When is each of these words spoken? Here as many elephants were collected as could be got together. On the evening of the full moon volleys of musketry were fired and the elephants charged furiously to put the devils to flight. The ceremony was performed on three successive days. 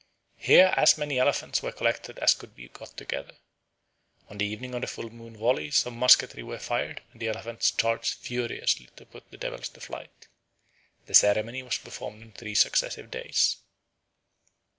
Here 0.39 0.73
as 0.75 0.97
many 0.97 1.19
elephants 1.19 1.61
were 1.61 1.71
collected 1.71 2.17
as 2.17 2.33
could 2.33 2.55
be 2.55 2.67
got 2.69 2.97
together. 2.97 3.35
On 4.29 4.39
the 4.39 4.47
evening 4.47 4.73
of 4.73 4.81
the 4.81 4.87
full 4.87 5.11
moon 5.11 5.37
volleys 5.37 5.85
of 5.85 5.93
musketry 5.93 6.41
were 6.41 6.57
fired 6.57 7.03
and 7.13 7.21
the 7.21 7.27
elephants 7.27 7.69
charged 7.69 8.15
furiously 8.15 8.89
to 8.95 9.05
put 9.05 9.29
the 9.29 9.37
devils 9.37 9.69
to 9.69 9.79
flight. 9.79 10.27
The 11.05 11.13
ceremony 11.13 11.61
was 11.61 11.77
performed 11.77 12.23
on 12.23 12.31
three 12.31 12.55
successive 12.55 13.11
days. 13.11 13.57